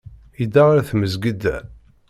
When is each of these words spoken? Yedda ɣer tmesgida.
Yedda 0.39 0.61
ɣer 0.67 0.79
tmesgida. 0.89 1.57